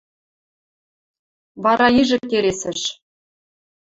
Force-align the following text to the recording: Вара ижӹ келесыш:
Вара 1.63 1.87
ижӹ 1.99 2.17
келесыш: 2.29 2.81